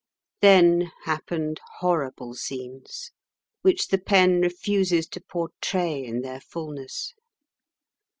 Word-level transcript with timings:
Then 0.41 0.91
happened 1.03 1.59
horrible 1.77 2.33
scenes 2.33 3.11
which 3.61 3.89
the 3.89 3.99
pen 3.99 4.41
refuses 4.41 5.05
to 5.09 5.21
portray 5.21 6.03
in 6.03 6.21
their 6.21 6.39
fulness. 6.41 7.13